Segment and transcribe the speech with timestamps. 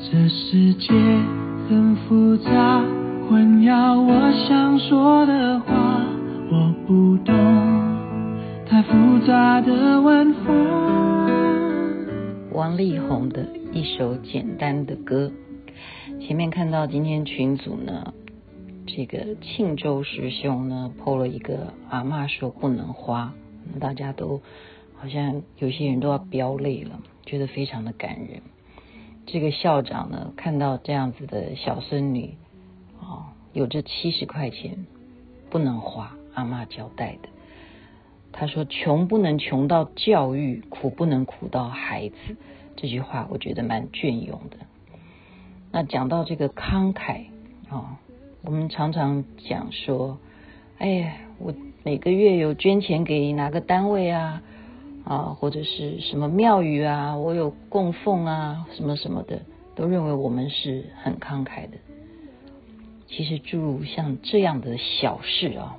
[0.00, 0.92] 这世界
[1.68, 2.80] 很复杂，
[3.28, 6.06] 混淆我想说的话，
[6.52, 7.34] 我不懂
[8.64, 10.52] 太复杂的玩法。
[12.52, 15.32] 王力宏的一首简单的歌，
[16.20, 18.14] 前面看到今天群组呢，
[18.86, 23.34] 这个庆州师兄呢 PO 了一个阿嬷说不能花，
[23.80, 24.40] 大家都
[24.94, 28.40] 好像有些人都要飙泪了，觉得非常的感人。
[29.30, 32.34] 这个校长呢，看到这样子的小孙女，
[32.98, 34.86] 哦，有这七十块钱
[35.50, 37.28] 不能花，阿嬷交代的。
[38.32, 42.16] 他说：“穷不能穷到教育，苦不能苦到孩子。”
[42.74, 44.56] 这句话我觉得蛮隽永的。
[45.72, 47.24] 那讲到这个慷慨
[47.68, 47.98] 啊，
[48.40, 50.18] 我们常常讲说
[50.78, 54.42] ：“哎呀，我每个月有捐钱给哪个单位啊？”
[55.08, 59.40] 啊，或者是什么庙宇啊，我有供奉啊，什么什么的，
[59.74, 61.78] 都认为我们是很慷慨的。
[63.06, 65.78] 其实诸如像这样的小事啊，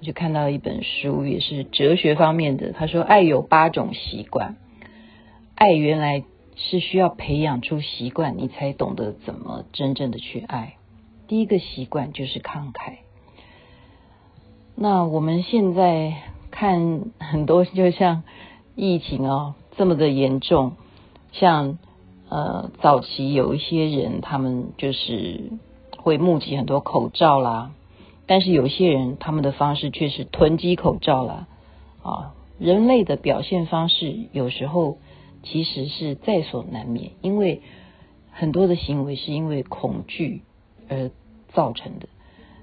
[0.00, 2.72] 我就看到一本书，也是哲学方面的。
[2.72, 4.56] 他说，爱有八种习惯，
[5.54, 6.24] 爱原来
[6.56, 10.74] 是需要培养出习惯，你才懂得怎么真正的去爱。
[11.28, 12.96] 第一个习惯就是慷慨。
[14.74, 16.31] 那我们现在。
[16.62, 18.22] 看很多，就像
[18.76, 20.74] 疫情哦这么的严重，
[21.32, 21.76] 像
[22.28, 25.50] 呃早期有一些人，他们就是
[25.98, 27.72] 会募集很多口罩啦，
[28.28, 31.48] 但是有些人他们的方式却是囤积口罩啦
[32.04, 32.32] 啊。
[32.60, 34.98] 人类的表现方式有时候
[35.42, 37.60] 其实是在所难免，因为
[38.30, 40.42] 很多的行为是因为恐惧
[40.88, 41.10] 而
[41.52, 42.06] 造成的，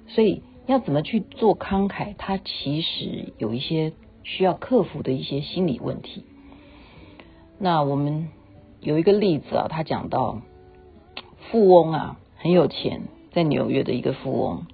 [0.07, 0.41] 所以。
[0.69, 2.13] 要怎么去做慷慨？
[2.15, 6.23] 它其实有一些需要克服的一些心理问题。
[7.57, 8.29] 那我们
[8.79, 10.41] 有一个例子啊，他讲到
[11.49, 14.67] 富翁啊很有钱，在纽约的一个富翁，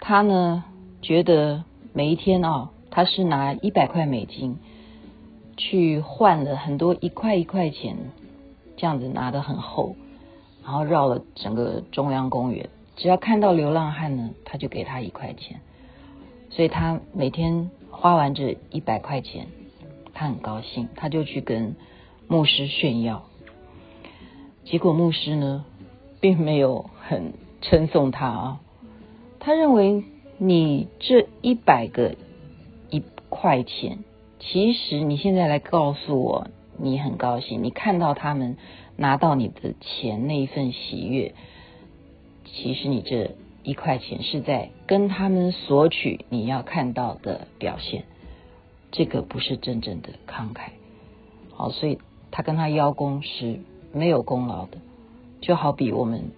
[0.00, 0.64] 他呢
[1.00, 1.62] 觉得
[1.92, 4.58] 每一天啊，他是拿一百块美金
[5.56, 7.96] 去换了很多一块一块钱，
[8.76, 9.94] 这样子拿得很厚，
[10.64, 12.68] 然后绕了整个中央公园。
[12.96, 15.60] 只要看到流浪汉呢，他就给他一块钱，
[16.50, 19.48] 所以他每天花完这一百块钱，
[20.12, 21.74] 他很高兴，他就去跟
[22.28, 23.24] 牧师炫耀。
[24.64, 25.64] 结果牧师呢，
[26.20, 28.60] 并没有很称颂他啊，
[29.40, 30.04] 他认为
[30.38, 32.14] 你这一百个
[32.90, 33.98] 一块钱，
[34.38, 36.46] 其实你现在来告诉我，
[36.78, 38.56] 你很高兴，你看到他们
[38.96, 41.34] 拿到你的钱那一份喜悦。
[42.44, 43.32] 其实你这
[43.62, 48.04] 一块钱是在跟他们索取你要看到的表现，
[48.92, 50.72] 这个不是真正的慷慨。
[51.52, 51.98] 好，所以
[52.30, 53.60] 他跟他邀功是
[53.92, 54.78] 没有功劳的，
[55.40, 56.32] 就好比我们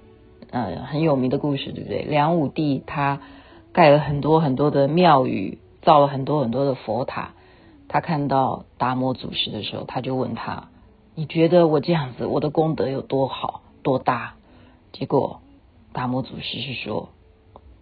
[0.51, 2.03] 呃很有名的故事，对不对？
[2.03, 3.21] 梁武帝他
[3.73, 7.35] 盖了很多很多的庙宇，造了很多很多的佛塔，
[7.89, 10.69] 他看到达摩祖师的时候，他就问他
[11.17, 14.35] ：“你觉得我这样子，我的功德有多好多大？”
[14.93, 15.41] 结果。
[15.97, 17.09] 达摩祖师是说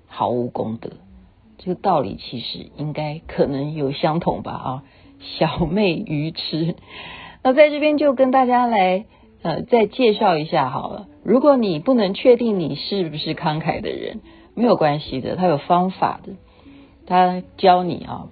[0.06, 0.90] 毫无功德，
[1.58, 4.84] 这个道理其实应该可能有相同吧啊，
[5.18, 6.76] 小妹愚痴。
[7.42, 9.06] 那在这边就跟大家来
[9.42, 11.08] 呃再介绍一下好了。
[11.24, 14.20] 如果你不能确定你是不是慷慨的人，
[14.54, 16.34] 没有关系的，他有方法的，
[17.06, 18.28] 他教你啊，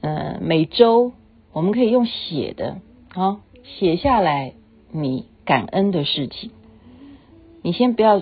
[0.00, 1.12] 呃每周
[1.52, 2.78] 我们可以用写的
[3.14, 4.54] 啊写下来
[4.90, 6.50] 你感恩的事情，
[7.62, 8.20] 你先不要。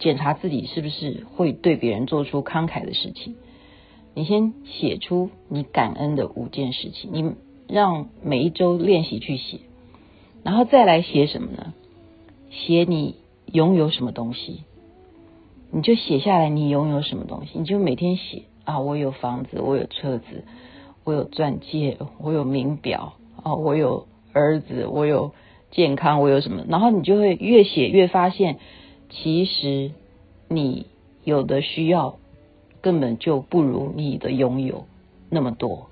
[0.00, 3.36] 检查自己是不是会对别人做出慷慨的事情。
[4.12, 7.34] 你先写出你感恩的五件事情，你
[7.68, 9.60] 让每一周练习去写，
[10.42, 11.74] 然后再来写什么呢？
[12.50, 13.14] 写你
[13.52, 14.64] 拥有什么东西，
[15.70, 20.44] 你就写下来你拥有什么东西，你就每天写啊，我有房子，我有车子，
[21.04, 23.12] 我有钻戒，我有名表
[23.42, 25.32] 啊，我有儿子，我有
[25.70, 28.58] 健康，我有什么，然后你就会越写越发现。
[29.10, 29.90] 其实
[30.48, 30.86] 你
[31.24, 32.16] 有的需要
[32.80, 34.86] 根本就不如你的拥有
[35.28, 35.88] 那么多，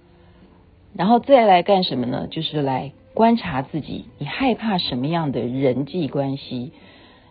[0.95, 2.29] 然后再来干什么呢？
[2.31, 6.73] 就是来观察自己，你害怕什么样的人际关系？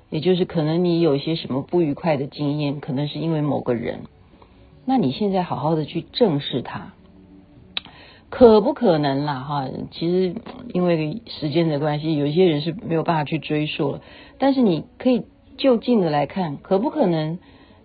[0.10, 4.02] 也就是可能你有些什么不愉快的经验，可能是因为某个人。
[4.86, 6.94] 那你现在好好的去正视它，
[8.30, 9.40] 可不可能啦？
[9.40, 10.36] 哈，其实
[10.74, 14.02] 因为时间的关系，有些人是没有办法去追溯了，
[14.38, 15.24] 但是你可以。
[15.58, 17.40] 就近的来看，可不可能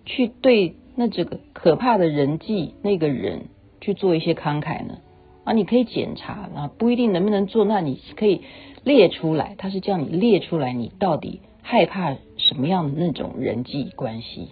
[0.04, 3.46] 去对那这个可怕的人际那个人
[3.80, 4.98] 去做一些慷慨呢？
[5.44, 8.42] 啊，你可以检查啊，不一定能不能做，那你可以
[8.84, 14.50] 列出来，他是叫你列出来，你到底害怕什么样的那种人际关系？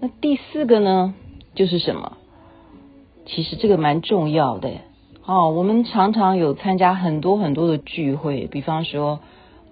[0.00, 1.14] 那第四个呢，
[1.54, 2.16] 就是什么？
[3.26, 4.70] 其实这个蛮重要的
[5.26, 5.50] 哦。
[5.50, 9.20] 我们常常有参加很多很多的聚会，比方说，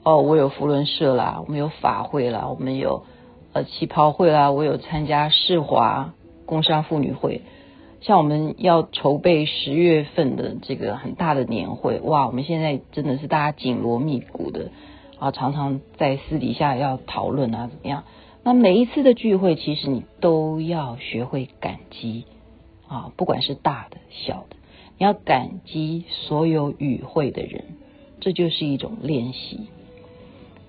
[0.06, 3.02] 哦，我有扶轮社啦，我们有法会啦，我们有
[3.52, 6.14] 呃旗袍会啦，我有参加世华
[6.46, 7.42] 工商妇女会。
[8.02, 14.70] 像我们要筹备十月份的这个很大的年会，哇，我们现在真的是大家紧锣密鼓的
[15.18, 18.04] 啊，常常在私底下要讨论啊，怎么样？
[18.44, 22.26] 那每一次的聚会，其实你都要学会感激
[22.86, 24.56] 啊，不管是大的小的，
[24.98, 27.64] 你要感激所有与会的人，
[28.20, 29.62] 这就是一种练习。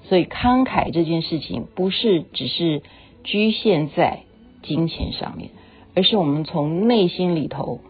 [0.07, 2.81] 所以慷慨这件事情，不是只是
[3.23, 4.21] 局限在
[4.63, 5.49] 金钱上面，
[5.95, 7.81] 而是我们从内心里头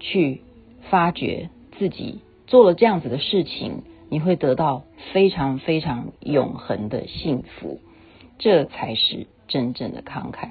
[0.00, 0.40] 去
[0.90, 7.78] 发觉自己做了这样子的事情，你会得到非常非常永恒的幸福。
[8.36, 10.48] 这才是真正的慷慨，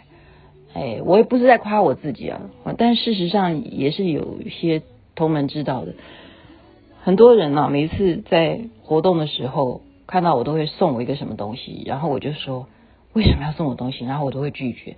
[0.74, 2.40] 哎，我也不是在夸我自己啊，
[2.78, 4.82] 但事实上也是有一些
[5.16, 5.94] 同门知道的。
[7.02, 12.68] 很多人呢、每次在活动的时候看到我，都会送我一个什么东西，然后我就说
[13.14, 14.98] 为什么要送我东西，然后我都会拒绝，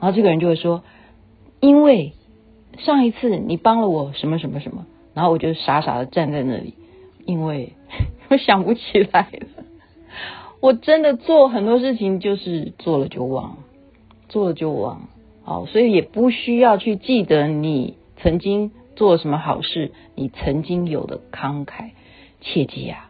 [0.00, 0.82] 然后这个人就会说，
[1.60, 2.12] 因为
[2.78, 6.74] 上一次你帮了我什么什么什么，然后我就傻傻的站在那里，
[7.24, 7.72] 因为
[8.30, 9.64] 我想不起来了。
[10.60, 13.58] 我真的做很多事情，就是做了就忘，
[14.28, 15.08] 做了就忘，
[15.44, 21.90] 好，所以也不需要去记得你曾经做什么好事，你曾经有的慷慨。
[22.44, 23.08] 切记啊，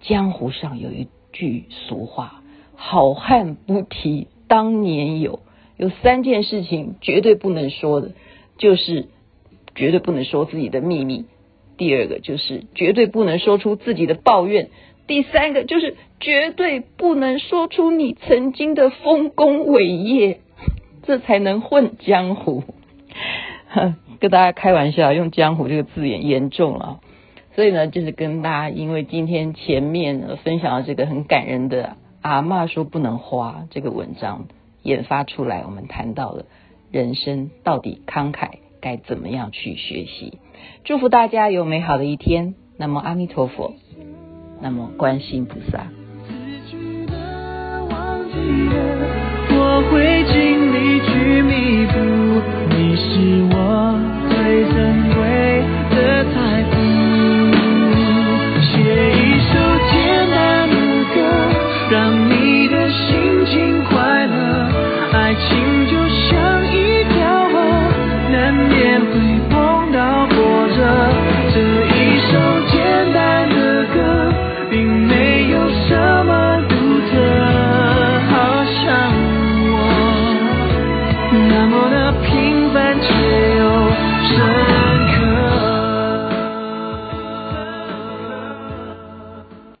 [0.00, 2.42] 江湖上有一句俗话
[2.76, 5.40] ：“好汉不提当年勇。”
[5.76, 8.12] 有三件事情绝对不能说的，
[8.56, 9.06] 就是
[9.74, 11.26] 绝对不能说自己的秘密；
[11.76, 14.70] 第二个就是绝对不能说出自己的抱怨。
[15.06, 20.40] 第三个就是绝对不能说出你曾经的丰功伟业，
[21.04, 22.64] 这才能混江湖。
[24.20, 26.98] 跟大家开玩笑，用“江湖”这个字眼严重了。
[27.58, 34.46] 所以呢，就是跟大家，因为今天前面分享了这个很感人的“阿嬷说不能花”这个文章，
[34.84, 36.44] 研发出来，我们谈到了
[36.92, 38.48] 人生到底慷慨
[38.80, 40.38] 该怎么样去学习。
[40.84, 42.54] 祝福大家有美好的一天。
[42.76, 43.74] 那么，阿弥陀佛。
[44.60, 45.88] 那么，观世菩萨。
[49.50, 50.22] 我会